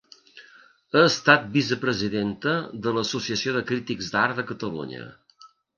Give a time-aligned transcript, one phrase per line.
[0.95, 2.57] Ha estat vicepresidenta
[2.87, 5.09] de l'Associació de Crítics d'Art de Catalunya.